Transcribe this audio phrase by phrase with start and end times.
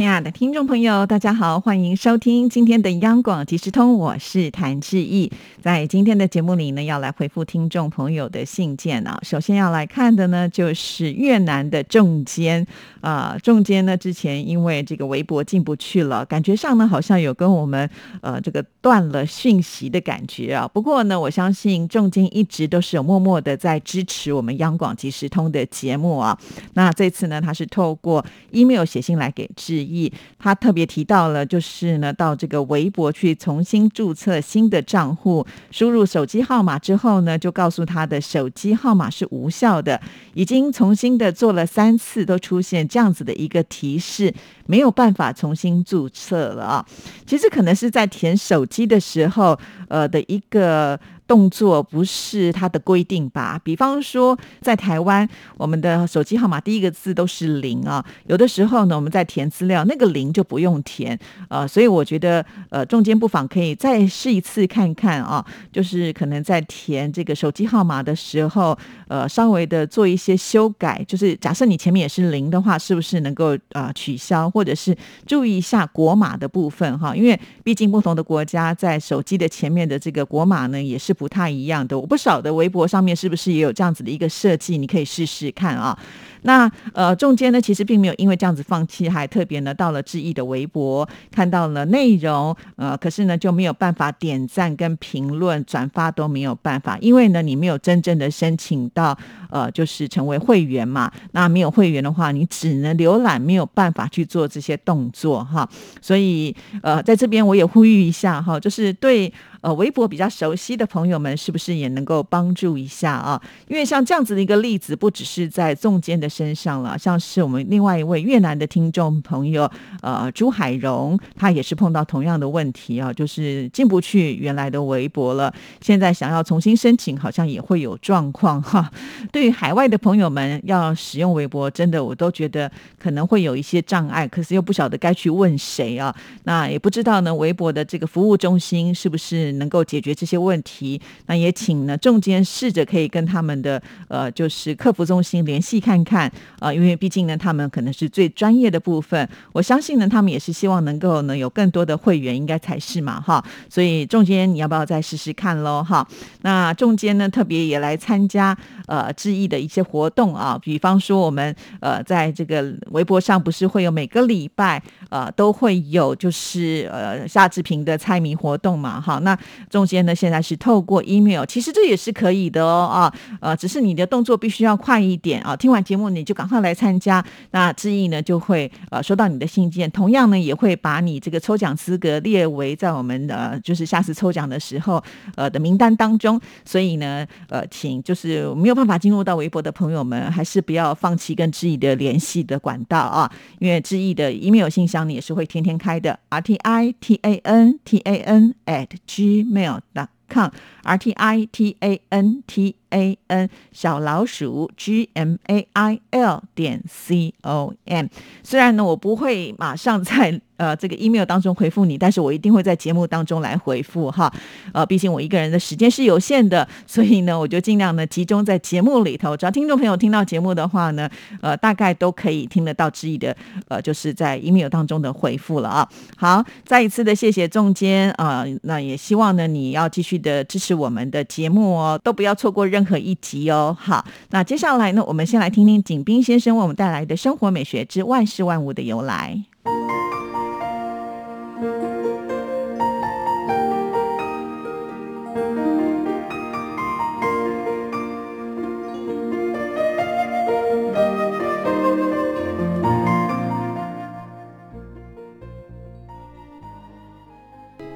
[0.00, 5.30] 亲爱的听众朋友，大家好，欢迎收听今天的央广即时通，我是谭志毅。
[5.60, 9.20] 在今天的节目里呢，要来回复听众朋友的信件啊。
[9.22, 12.66] 首先要来看的呢，就是越南的仲坚
[13.02, 17.86] 啊，仲坚呢之前因为这个微博进不去了，感觉上呢好像有跟我们
[18.22, 20.66] 呃这个断了讯息的感觉啊。
[20.66, 26.38] 不过呢，我相信仲坚一直都是有默默的在支持我们央广即时通的节目啊。
[26.72, 29.89] 那这次呢，他是透过 email 写信来给志。
[30.38, 40.00] 他特别提到了，就是呢，到这个微博去重新注册新的账户，输入手机号码之后呢，就告诉他的手机号码是无效的，
[40.34, 44.32] 已经重新的做了三次，都出现这样子的一个提示，
[44.70, 46.86] 没有办法重新注册了啊。
[47.26, 50.98] 其实可能是在填手机的时候，呃的一个。
[51.30, 53.56] 动作不是它的规定吧？
[53.62, 58.04] 比方说，在台湾，我们的手机号码第一个字都是零啊。
[58.26, 61.16] 有的时候呢，我们在填资料，那个零就不用填。
[61.48, 65.46] 呃，所以我觉得，呃，中间不妨可以再试一次看看啊。
[65.72, 68.76] 就是可能在填这个手机号码的时候，
[69.06, 71.00] 呃，稍微的做一些修改。
[71.06, 77.14] 就是假设你前面也是零的话，是不是能够啊取消，或或者是注意一下国码的部分哈？
[77.14, 81.14] 因为毕竟不同的国家在手机的前面的这个国码呢，也是。
[81.20, 85.94] 不太一样的，我不晓得微博上面是不是也有这样子的一个设计，你可以试试看啊。
[86.42, 99.16] 那呃，中间呢，其实并没有因为这样子放弃，还特别呢到了志毅的微博，看到了内容，呃，可是呢就没有办法点赞跟评论、转发都没有办法，因为呢你没有真正的申请到
[99.50, 101.10] 呃，就是成为会员嘛。
[101.32, 105.68] 那没有会员的话，你只能浏览，没有办法去做这些动作哈。
[106.00, 113.40] 所以呃，在这边我也呼吁一下哈，就是对呃微博比较熟悉的朋友们，是不是也能够帮助一下啊？
[113.68, 116.30] 因为像这样子的一个例子，不只是在中间的。
[116.30, 119.68] 身上了，像是我们另外一位越南的听众朋友，
[120.00, 128.90] 呃，朱海荣，他也是碰到同样的问题啊，就是进不去原来的微博了，现在想要重新申请，好像也会有状况哈。
[129.32, 136.14] 对于海外的朋友们要使用微博，真的我都觉得可能会有一些障碍，可是又不晓得该去问谁啊。
[136.44, 141.00] 那也不知道呢，微博的这个服务中心是不是能够解决这些问题？
[141.26, 146.30] 那也请呢，中间试着可以跟他们的呃，就是客服中心联系看看。
[146.58, 149.28] 啊，因为毕竟呢，他们可能是最专业的部分。
[149.52, 153.44] 我相信呢，他们也是希望能够呢有更多的会员，应该才是嘛，哈。
[153.68, 156.06] 所以中间你要不要再试试看喽，哈？
[156.42, 158.56] 那中间呢，特别也来参加
[158.86, 169.18] 呃致意的一些活动啊，比方说我们呃在这个微博上不是会有每个礼拜呃都会有就是呃夏志平的猜谜活动嘛，哈。
[169.20, 169.38] 那
[169.68, 175.56] 中间呢现在是透过 email，其实这也是可以的哦，啊，呃，只是你的动作必须要快一点啊。
[175.56, 176.10] 听完节目。
[176.10, 185.00] 你就赶快来参加，那志毅呢就会呃收到你的信件，同样呢也会把你这个抽奖资格列为在我们呃就是下次抽奖的时候
[185.36, 201.76] 呃的名单当中，所以呢呃请就是没有办法进入到微博的朋友们，还是不要放弃跟志毅的联系的管道啊，因为志毅的 email 信箱你也是会天天开的，r t i t a n t a n at gmail.com，r t i t
[201.80, 208.06] a n t a n 小老鼠 g m a i l 点 c o m。
[208.42, 210.40] 虽然呢，我不会马上在。
[210.60, 214.30] 呃，这个 email 当中回复你，但是我一定会在节目当中来回复哈。
[214.74, 219.34] 呃，毕竟我一个人的时间是有限的，所以呢，我就尽量呢集中在节目里头。
[219.34, 221.08] 只要听众朋友听到节目的话呢，
[221.40, 223.34] 呃，大概都可以听得到志毅的
[223.68, 225.88] 呃，就是在 email 当中的回复了啊。
[226.18, 233.76] 好，再一次的谢谢仲坚啊，那也希望呢你要继续的支持我们的节目哦，都不要错过任任何一集哦。
[233.78, 239.44] 好，那接下来呢，我们先来听听景斌先生为我们带来的生活美学之万事万物的由来。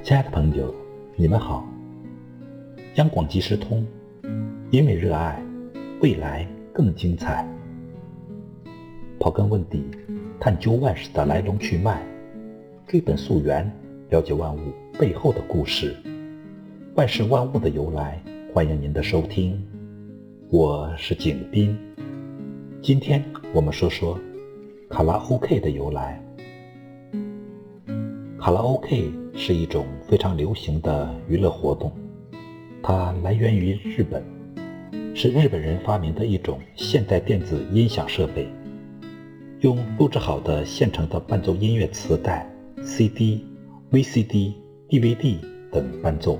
[0.02, 0.74] 亲爱的朋友，
[1.16, 1.66] 你们好。
[2.96, 3.84] 央广即时通，
[4.74, 5.40] 因为热爱，
[6.00, 7.48] 未来更精彩。
[9.20, 9.84] 刨根问底，
[10.40, 12.02] 探究万事的来龙去脉，
[12.84, 13.70] 追本溯源，
[14.10, 14.58] 了解万物
[14.98, 15.94] 背后的故事。
[16.96, 18.20] 万事万物的由来，
[18.52, 19.64] 欢迎您的收听。
[20.50, 21.78] 我是景斌。
[22.82, 23.24] 今天
[23.54, 24.18] 我们说说
[24.90, 26.20] 卡拉 OK 的由来。
[28.40, 31.92] 卡拉 OK 是一种非常流行的娱乐活动，
[32.82, 34.20] 它来源于日本，
[35.14, 38.48] 是日本人发明的一种现代电子音响设备，
[39.60, 42.48] 用录制好的现成的伴奏音乐磁带、
[42.82, 43.44] CD、
[43.90, 44.52] VCD、
[44.88, 45.38] DVD
[45.70, 46.38] 等伴奏。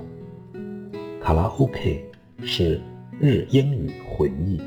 [1.21, 2.05] 卡拉 OK
[2.43, 2.79] 是
[3.19, 4.61] 日英语混译。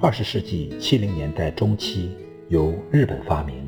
[0.00, 2.10] 二十世纪七零年代中期
[2.48, 3.66] 由日本发明。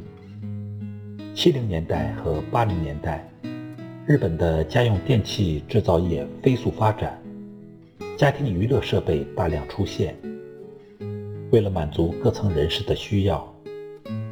[1.35, 3.27] 七零年代和八零年代，
[4.07, 7.19] 日本的家用电器制造业飞速发展，
[8.21, 10.15] 家庭娱乐设备大量出现。
[11.53, 13.51] 为了满足各层人士的需要，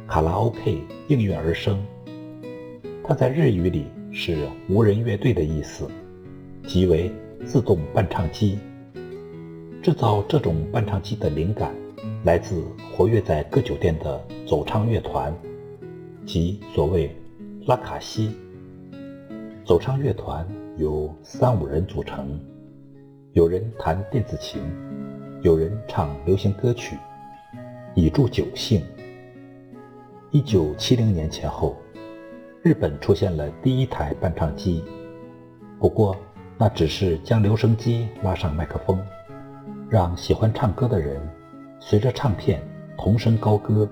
[0.05, 1.83] 卡拉 OK 应运而生。
[3.03, 5.87] 它在日语里是“无人乐队”的意思，
[6.67, 7.11] 即为
[7.43, 8.59] 自动伴唱机。
[9.81, 11.73] 制造这种伴唱机的灵感。
[12.25, 12.63] 来自
[12.93, 15.35] 活跃在各酒店的走唱乐团，
[16.27, 17.09] 即所谓
[17.65, 18.35] 拉卡西。
[19.65, 20.47] 走唱乐团
[20.77, 22.39] 由三五人组成，
[23.39, 24.61] 有人弹电子琴，
[25.43, 26.97] 有人唱流行歌曲，
[27.95, 28.83] 以助酒兴。
[30.29, 31.77] 一九七零年前后，
[32.61, 34.83] 日本出现了第一台伴唱机，
[35.79, 36.17] 不过
[36.57, 38.99] 那只是将留声机拉上麦克风，
[39.89, 41.17] 让喜欢唱歌的人。
[41.79, 42.61] 随着唱片
[42.97, 43.87] 同声高歌。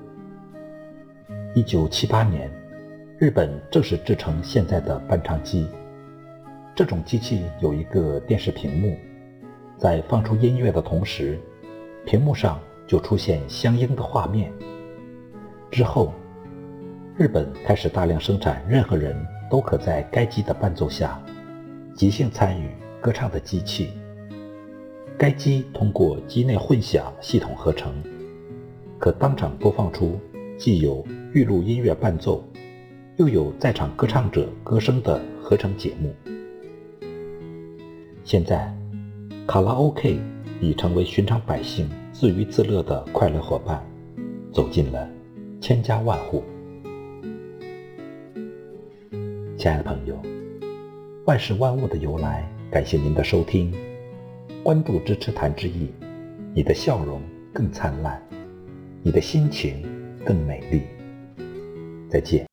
[1.56, 2.52] 一九七八年，
[3.18, 5.70] 日本正式制成现在的伴唱机。
[6.76, 8.98] 这种机器有一个电视屏幕，
[9.78, 11.40] 在放出音乐的同时，
[12.06, 14.52] 屏幕上就出现相应的画面。
[15.70, 16.14] 之后，
[17.16, 19.16] 日本开始大量生产任何人
[19.52, 21.22] 都可在该机的伴奏下
[21.94, 23.90] 即兴参与歌唱的机器。
[25.18, 27.92] 该机通过机内混响系统合成，
[29.00, 30.20] 可当场播放出
[30.58, 31.04] 既有
[31.34, 32.44] 预录音乐伴奏，
[33.16, 36.14] 又有在场歌唱者歌声的合成节目。
[38.24, 38.77] 现在，
[39.48, 40.20] 卡拉 OK
[40.60, 43.82] 已成为寻常百姓自娱自乐的快乐伙伴，
[44.52, 45.10] 走进了
[45.62, 46.44] 千家万户。
[49.58, 50.22] 亲爱的朋友，
[51.26, 53.74] 万事万物的由来，感谢您的收听。
[54.64, 55.88] 关注支持谭志毅，
[56.54, 57.22] 你的笑容
[57.54, 58.22] 更灿烂，
[59.02, 59.82] 你的心情
[60.26, 60.82] 更美丽。
[62.10, 62.46] 再见。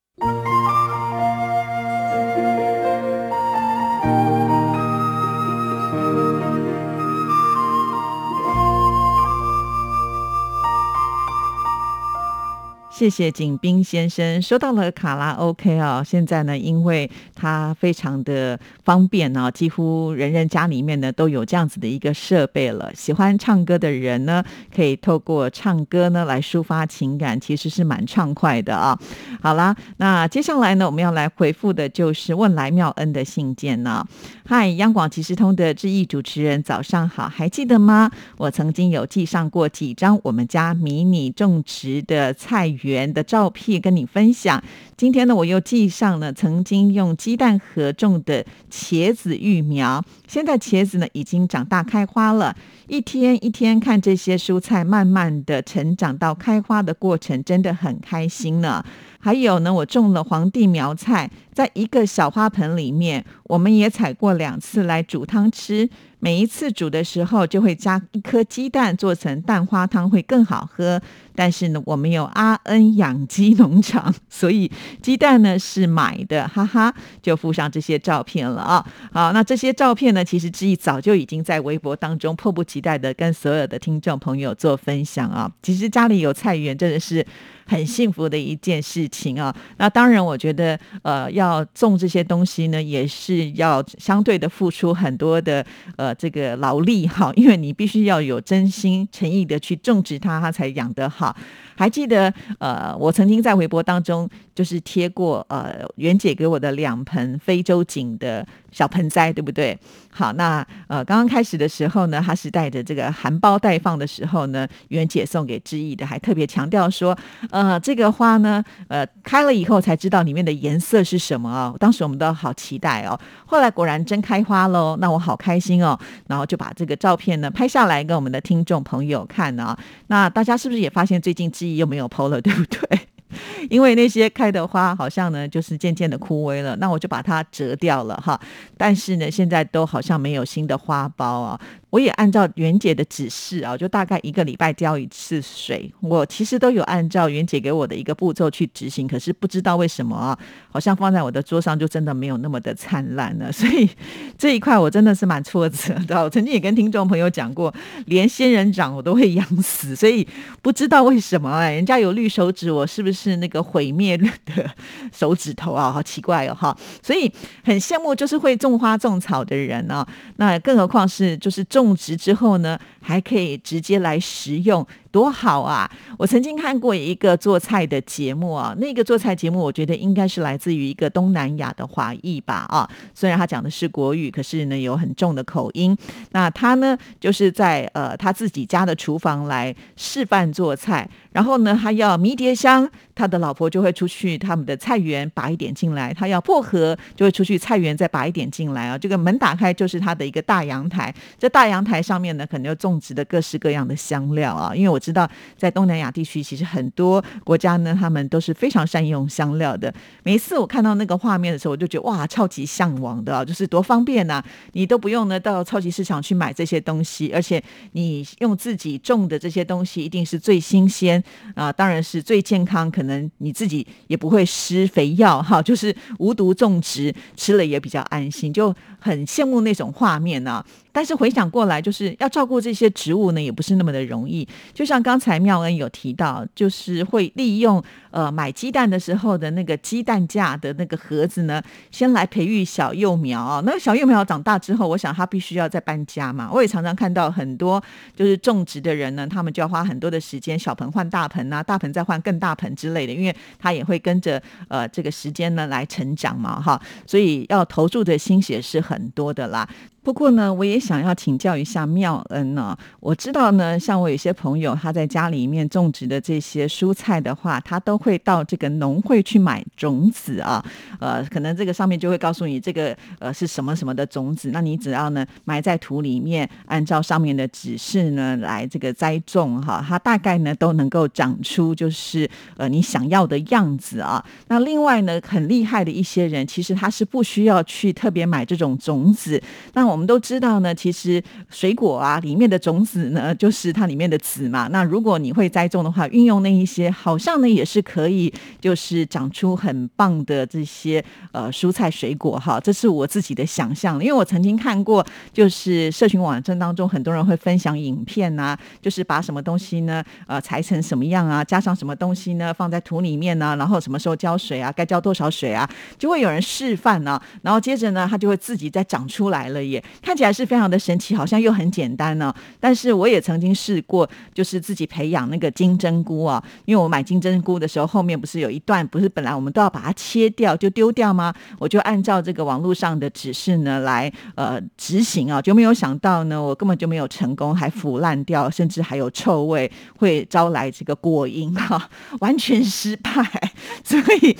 [13.04, 14.40] 谢谢景斌先生。
[14.40, 22.90] 说到了卡拉 OK 啊，现在呢，因为它非常的方便啊，几乎人人家里面呢都有这样子的一个设备了。
[22.94, 24.42] 喜欢唱歌的人呢，
[24.74, 28.98] 可以透过唱歌呢来抒发情感，其实是蛮畅快的啊。
[29.42, 34.02] 好啦，那接下来呢，我们要来回复的就是问来妙恩的信件呢。
[34.46, 38.10] 嗨，央广即时通的志毅主持人，早上好，还记得吗？
[38.38, 42.93] 我曾经有寄上过几张我们家迷你种植的菜园。
[42.94, 44.62] 园的照片跟你分享。
[44.96, 50.02] 今天呢，我又记上了曾经用鸡蛋盒种的茄子育苗。
[50.28, 52.54] 现在茄子呢已经长大开花了，
[52.86, 58.84] 一天一天看这些蔬菜慢慢的成长到开花的过程，真的很开心呢。
[59.18, 65.88] 还有呢，我种了皇帝苗菜，在一个小花盆里面，我们也采过两次来煮汤吃。
[66.20, 71.00] 每一次煮的时候，就会加一颗鸡蛋，做成蛋花汤会更好喝。
[71.34, 74.70] 但是呢，我们有阿恩养鸡农场， 所以
[75.02, 78.86] 鸡蛋呢是买的，哈哈，就附上这些照片了啊。
[79.12, 85.50] 好，那这些照片呢，其实志毅早就已经在微博当中迫不及待的跟所有的听众朋友做分享啊。
[85.62, 87.26] 其实家里有菜园，真的是。
[87.66, 89.56] 很幸福的一件事情啊！
[89.78, 95.64] 那当然，我觉得呃，要种这些东西呢，也是要相对的付出很多的
[95.96, 101.23] 呃这个劳力哈，因为你必须要有真心诚意的去种植它，它才养得好。
[101.24, 101.36] 哈。
[101.76, 109.78] 还记得呃，我曾经在微博当中就是贴过呃，袁姐给我的两盆非洲锦的小盆栽，对不对？
[110.10, 117.16] 好，那呃，刚刚开始的时候呢，她是带着这个含苞待放的时候呢，袁姐送给志毅的，还特别强调说，
[117.50, 121.76] 呃，这个花呢，呃，开了以后才知道里面的颜色是什么哦。
[121.80, 129.76] 当时我们都好期待哦，后来果然真开花喽，那我好开心哦，然后就把这个照片呢拍下来给我们的听众朋友看啊。
[130.06, 133.00] 那大家是不是也发现最近又没有 PO 了，对不对？
[133.68, 138.40] 因为那些开的花好像呢，就是渐渐的枯萎了，那我就把它折掉了哈。
[138.76, 141.60] 但是呢，现在都好像没有新的花苞啊。
[141.94, 145.88] 我也按照袁姐的指示啊，就大概一个礼拜浇一次水。
[146.00, 150.36] 我其实都有按照袁姐给我的一个步骤去执行，可是不知道为什么啊，
[150.72, 153.50] 好像放在我的桌上就真的没有那么的灿烂了。
[153.54, 153.88] 所以
[154.36, 156.20] 这一块我真的是蛮挫折的。
[156.24, 157.72] 我曾经也跟听众朋友讲过，
[158.06, 160.26] 连仙人掌我都会养死，所以
[160.62, 164.68] 不知道为什么哎，人家有绿手指，我是不是那个毁灭绿的
[165.12, 165.92] 手指头啊？
[165.92, 166.76] 好奇怪哦哈！
[167.00, 167.32] 所以
[167.62, 170.04] 很羡慕就是会种花种草的人呢。
[170.38, 171.83] 那更何况是就是种。
[171.84, 174.86] 种植之后呢，还可以直接来食用。
[175.14, 175.88] 多好啊！
[176.18, 185.96] 我曾经看过一个做菜的节目啊，那个做菜节目我觉得应该是来自于一个东南亚的华裔吧啊，虽然他讲的是国语，可是呢有很重的口音。
[186.32, 198.98] 那他呢就是在呃他自己家的厨房来示范做菜，然后呢他要迷迭香，他的老婆就会出去他们的菜园拔一点进来；他要薄荷，就会出去菜园再拔一点进来啊。
[198.98, 204.98] 这个门打开就是他的一个大阳台，这大阳阳台上面呢可能就种植的各式各样的香料啊，因为我。
[205.04, 209.92] 知道在东南亚地区，其实很多国家呢，他们都是非常善用香料的。
[210.22, 214.42] 每一次我看到那个画面的时候，我就觉得哇，超级向往的啊，就是多方便呐！
[214.72, 217.62] 你都不用呢到超级市场去买这些东西，而且
[217.92, 221.22] 你用自己种的这些东西，一定是最新鲜
[221.54, 222.90] 啊，当然是最健康。
[222.90, 230.64] 可能你自己也不会施肥药哈，就是无毒种植，吃了也比较安心，就很羡慕那种画面呢。
[230.90, 234.46] 但是回想过来，就是要照顾这些植物呢，也不是那么的容易。
[234.72, 237.82] 就像刚才妙恩有提到，就是会利用
[238.12, 243.60] 呃买鸡蛋的时候的那个鸡蛋架的那个盒子呢，先来培育小幼苗。
[243.66, 246.48] 那个小幼苗长大之后，我想他必须要再搬家嘛。
[246.52, 247.82] 我也常常看到很多
[248.14, 256.80] 就是种植的人呢，他们就要花很多的时间，小盆换大盆啊，大盆再换更大盆之类的，因为他也会跟着呃这个时间呢来成长嘛，哈。
[257.04, 259.68] 所以要投注的心血是很很多的啦。
[260.04, 262.76] 不过呢，我也想要请教一下妙恩呢。
[263.00, 270.62] 我知道呢，像我有些朋友他在家里面种植的这些蔬菜的话，他都会到这个农会去买种子啊。
[271.00, 284.22] 呃，可能这个上面就会告诉你这个呃是什么什么的种子，那你只要呢埋在土里面，按照上面的指示呢来这个栽种哈，它大概呢都能够长出就是呃你想要的样子啊。
[284.48, 289.42] 那另外呢，很厉害的一些人，其实他是不需要去特别买这种种子，
[289.72, 294.66] 那我我们都知道呢，其实水果啊里面的种子呢，就是它里面的籽嘛。
[294.72, 302.58] 那如果你会栽种的话，运用那一些，好像呢也是可以，就是长出很棒的这些呃蔬菜水果哈。
[302.58, 319.83] 这是我自己的想象，因为我曾经看过，就是社群网站当中很多人会分享影片啊，就是把什么东西呢，呃，裁成什么样啊，加上什么东西呢，放在土里面呢，然后什么时候浇水啊，该浇多少水啊，就会有人示范呢，然后接着呢，它就会自己再长出来了耶。
[320.02, 322.34] 看起来是非常的神奇，好像又很简单呢。
[322.60, 326.42] 但是我也曾经试过，就是自己培养那个金针菇啊。
[326.64, 331.32] 因为我买金针菇的时候，后面不是有一段，不是本来我们都要把它切掉就丢掉吗？
[331.58, 341.88] 我就按照这个网络上的指示呢来呃执行啊，就没有想到呢，我根本就没有成功，还腐烂掉，甚至还有臭味，会招来这个果蝇哈，
[342.20, 343.10] 完全失败。
[343.84, 344.36] 所以。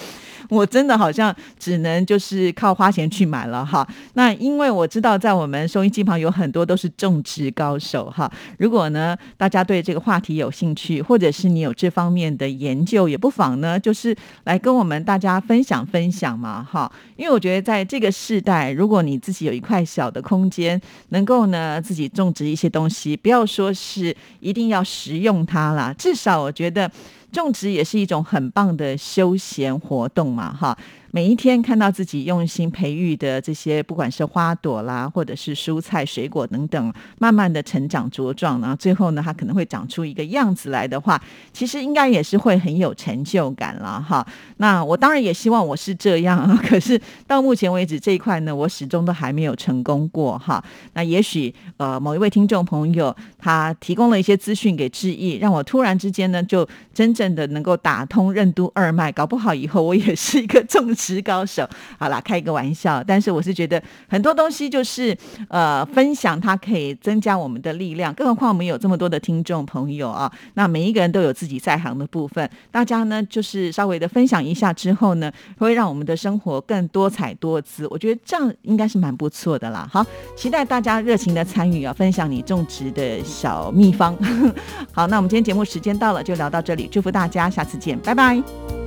[0.48, 3.86] 我真的好像只能就是靠花钱去买了哈。
[4.14, 8.30] 那因为我知道在我们收音机旁有很多都是种植高手哈。
[8.58, 16.90] 如果呢大家对这个话题有兴趣，或者是你有这方面的研究，也不妨呢就是来跟我们大家分享分享嘛哈。
[17.16, 26.90] 因为我觉得在这个时代，如果你自己有一块小的空间，能够呢自己种植一些东西，不要说是一定要食用它啦，至少我觉得。
[27.34, 30.78] 种植也是一种很棒的休闲活动嘛，哈。
[31.14, 44.26] 每一天看到自己用心培育的这些，不管是花朵啦，或者是蔬菜、水果等等，慢慢的成长茁壮，然后最后呢，它可能会长出一个样子来的话，其实应该也是会很有成就感了哈。
[44.56, 50.60] 那我当然也希望我是这样，可是到目前为止这一块呢，我始终都还没有成功过哈。
[50.94, 61.03] 那也许呃某一位听众朋友他提供了一些资讯给志毅，让我突然之间呢就真正的能够打通任督二脉，搞不好以后我也是一个种植。
[61.04, 61.68] 职高手，
[61.98, 65.14] 好啦，开一个玩笑，但是我是觉得很多东西就是
[65.48, 68.14] 呃分享，它可以增加我们的力量。
[68.14, 77.86] 更何况我们有这么多的听众朋友啊，那每一个人都有自己在行的部分，大家呢就是稍微的分享一下之后呢，会让我们的生活更多彩多姿。
[77.88, 79.86] 我觉得这样应该是蛮不错的啦。
[79.92, 80.02] 好，
[80.34, 84.16] 期待大家热情的参与啊，分享你种植的小秘方。
[84.92, 88.83] 好，那我们今天节目时间到了，就聊到这里，祝福大家，下次见，拜拜。